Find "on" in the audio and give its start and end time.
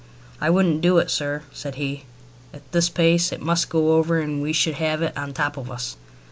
5.15-5.27